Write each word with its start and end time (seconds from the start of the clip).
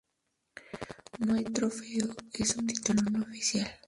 No 1.19 1.35
hay 1.35 1.43
trofeo, 1.43 2.07
es 2.33 2.55
un 2.55 2.65
título 2.65 3.03
no 3.03 3.21
oficial. 3.21 3.69